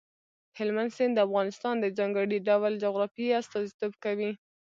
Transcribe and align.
هلمند 0.57 0.91
سیند 0.97 1.13
د 1.15 1.19
افغانستان 1.27 1.75
د 1.79 1.85
ځانګړي 1.97 2.37
ډول 2.49 2.73
جغرافیې 2.83 3.37
استازیتوب 3.41 3.93
کوي. 4.03 4.31